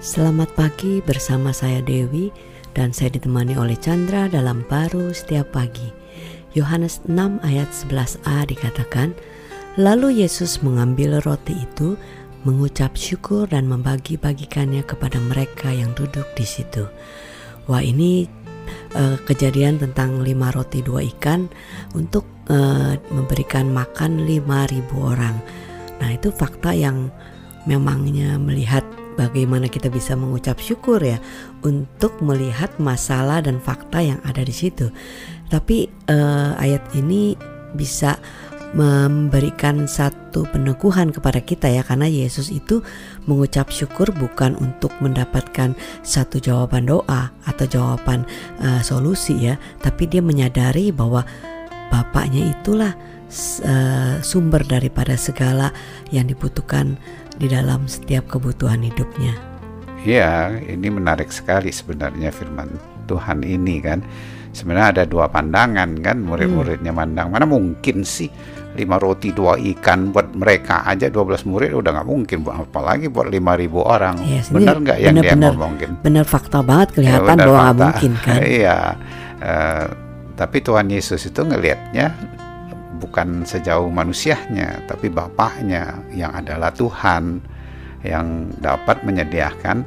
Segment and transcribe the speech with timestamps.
[0.00, 2.32] Selamat pagi bersama saya Dewi
[2.72, 5.92] dan saya ditemani oleh Chandra dalam baru setiap pagi.
[6.56, 9.12] Yohanes 6 ayat 11a dikatakan,
[9.76, 12.00] Lalu Yesus mengambil roti itu,
[12.48, 16.88] mengucap syukur dan membagi-bagikannya kepada mereka yang duduk di situ.
[17.68, 18.24] Wah ini
[18.96, 21.44] uh, kejadian tentang lima roti dua ikan
[21.92, 25.36] untuk uh, memberikan makan lima ribu orang.
[26.00, 27.12] Nah itu fakta yang
[27.68, 28.80] memangnya melihat
[29.20, 31.20] bagaimana kita bisa mengucap syukur ya
[31.60, 34.88] untuk melihat masalah dan fakta yang ada di situ.
[35.52, 37.36] Tapi uh, ayat ini
[37.76, 38.16] bisa
[38.70, 42.86] memberikan satu peneguhan kepada kita ya karena Yesus itu
[43.26, 45.74] mengucap syukur bukan untuk mendapatkan
[46.06, 48.22] satu jawaban doa atau jawaban
[48.62, 51.26] uh, solusi ya tapi dia menyadari bahwa
[51.90, 52.94] bapaknya itulah
[53.66, 55.74] uh, sumber daripada segala
[56.14, 56.94] yang dibutuhkan
[57.40, 59.32] di dalam setiap kebutuhan hidupnya.
[60.04, 62.68] Ya, ini menarik sekali sebenarnya firman
[63.08, 64.04] Tuhan ini kan.
[64.50, 67.30] Sebenarnya ada dua pandangan kan murid-muridnya mandang.
[67.30, 68.28] Mana mungkin sih
[68.74, 72.38] lima roti dua ikan buat mereka aja 12 murid udah nggak mungkin.
[72.42, 74.18] Buat apalagi buat lima ribu orang.
[74.26, 75.90] Yes, benar nggak yang bener, dia bener, ngomongin?
[76.02, 78.38] benar fakta banget kelihatan ya, bahwa nggak mungkin kan.
[78.60, 78.78] Iya
[79.40, 79.86] uh,
[80.36, 82.16] tapi Tuhan Yesus itu ngelihatnya
[83.00, 87.40] bukan sejauh manusianya, tapi Bapaknya yang adalah Tuhan
[88.04, 89.84] yang dapat menyediakan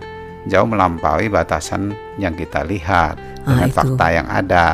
[0.49, 3.77] jauh melampaui batasan yang kita lihat ah, dengan itu.
[3.77, 4.67] fakta yang ada.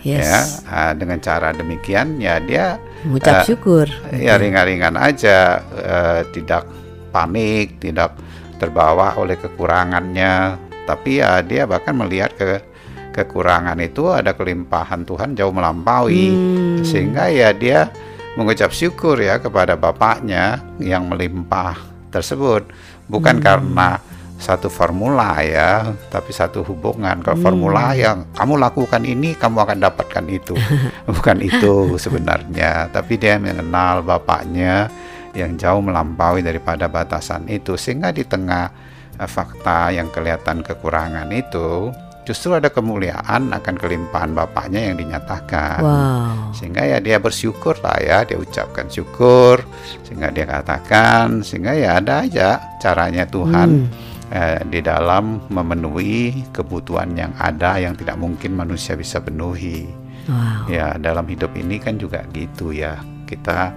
[0.00, 0.64] Yes.
[0.64, 3.84] Ya, dengan cara demikian ya dia mengucap uh, syukur.
[4.16, 6.64] Ya ringan-ringan aja, uh, tidak
[7.12, 8.16] panik, tidak
[8.56, 10.56] terbawa oleh kekurangannya,
[10.88, 12.64] tapi ya dia bahkan melihat ke
[13.10, 16.86] kekurangan itu ada kelimpahan Tuhan jauh melampaui hmm.
[16.86, 17.90] sehingga ya dia
[18.38, 21.76] mengucap syukur ya kepada bapaknya yang melimpah
[22.14, 22.70] tersebut
[23.10, 23.44] bukan hmm.
[23.44, 23.98] karena
[24.40, 27.44] satu formula ya tapi satu hubungan kalau hmm.
[27.44, 30.56] formula yang kamu lakukan ini kamu akan dapatkan itu
[31.20, 34.88] bukan itu sebenarnya tapi dia mengenal bapaknya
[35.36, 38.72] yang jauh melampaui daripada batasan itu sehingga di tengah
[39.20, 41.92] uh, fakta yang kelihatan kekurangan itu
[42.30, 45.82] justru ada kemuliaan akan kelimpahan bapaknya yang dinyatakan.
[45.82, 46.54] Wow.
[46.54, 49.66] Sehingga ya dia bersyukur lah ya, dia ucapkan syukur,
[50.06, 54.30] sehingga dia katakan, sehingga ya ada aja caranya Tuhan hmm.
[54.30, 59.90] eh, di dalam memenuhi kebutuhan yang ada yang tidak mungkin manusia bisa penuhi.
[60.30, 60.70] Wow.
[60.70, 62.94] Ya dalam hidup ini kan juga gitu ya,
[63.26, 63.74] kita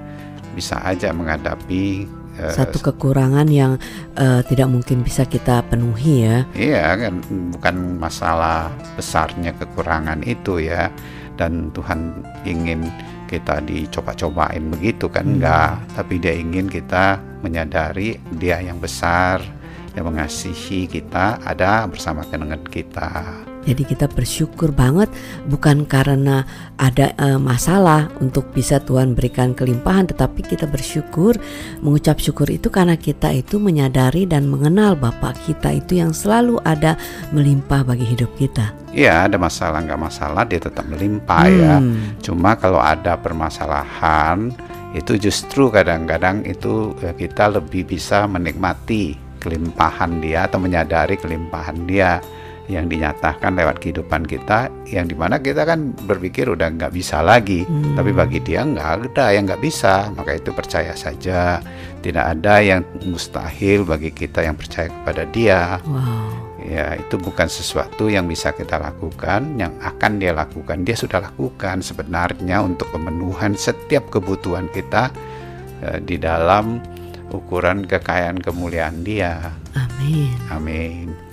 [0.54, 3.78] bisa aja menghadapi satu kekurangan yang
[4.18, 6.38] uh, tidak mungkin bisa kita penuhi ya.
[6.58, 7.14] Iya kan
[7.54, 10.90] bukan masalah besarnya kekurangan itu ya
[11.38, 12.14] dan Tuhan
[12.46, 12.90] ingin
[13.30, 15.34] kita dicoba-cobain begitu kan hmm.
[15.42, 19.42] enggak tapi dia ingin kita menyadari dia yang besar
[19.94, 23.46] yang mengasihi kita ada bersama dengan kita.
[23.64, 25.08] Jadi kita bersyukur banget
[25.48, 26.44] bukan karena
[26.76, 31.40] ada uh, masalah untuk bisa Tuhan berikan kelimpahan tetapi kita bersyukur
[31.80, 37.00] mengucap syukur itu karena kita itu menyadari dan mengenal Bapak kita itu yang selalu ada
[37.32, 38.76] melimpah bagi hidup kita.
[38.92, 41.80] Iya ada masalah nggak masalah dia tetap melimpah ya.
[41.80, 42.20] hmm.
[42.20, 42.20] ya.
[42.20, 44.52] Cuma kalau ada permasalahan
[44.94, 52.24] itu justru kadang-kadang itu eh, kita lebih bisa menikmati kelimpahan dia atau menyadari kelimpahan dia
[52.72, 57.68] yang dinyatakan lewat kehidupan kita yang di mana kita kan berpikir udah nggak bisa lagi.
[57.68, 58.00] Hmm.
[58.00, 60.08] tapi bagi dia nggak ada yang nggak bisa.
[60.16, 61.60] Maka itu percaya saja.
[62.00, 65.80] Tidak ada yang mustahil bagi kita yang percaya kepada dia.
[65.84, 66.56] Wow.
[66.64, 70.88] ya itu bukan sesuatu yang bisa kita lakukan yang akan dia lakukan.
[70.88, 75.12] Dia sudah lakukan sebenarnya untuk pemenuhan setiap kebutuhan kita
[75.84, 76.80] uh, di dalam
[77.34, 79.58] ukuran kekayaan kemuliaan dia.
[79.74, 80.38] Amin.
[80.54, 81.33] Amin